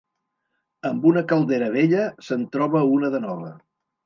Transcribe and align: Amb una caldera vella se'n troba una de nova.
Amb 0.89 1.05
una 1.09 1.23
caldera 1.31 1.67
vella 1.75 2.07
se'n 2.29 2.47
troba 2.57 2.83
una 2.97 3.13
de 3.19 3.23
nova. 3.29 3.55